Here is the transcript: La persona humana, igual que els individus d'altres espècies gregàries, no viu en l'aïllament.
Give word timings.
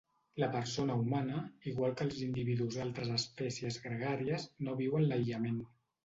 La 0.41 0.47
persona 0.53 0.93
humana, 1.01 1.41
igual 1.71 1.91
que 1.99 2.07
els 2.07 2.21
individus 2.27 2.77
d'altres 2.77 3.11
espècies 3.17 3.77
gregàries, 3.83 4.47
no 4.69 4.75
viu 4.81 4.97
en 5.01 5.05
l'aïllament. 5.13 5.61